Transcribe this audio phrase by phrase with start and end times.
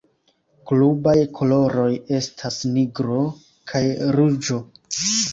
[0.69, 1.89] Klubaj koloroj
[2.19, 3.19] estas nigro
[3.73, 3.83] kaj
[4.17, 4.59] ruĝo.